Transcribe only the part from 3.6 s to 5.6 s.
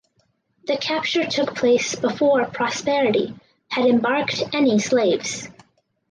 had embarked any slaves.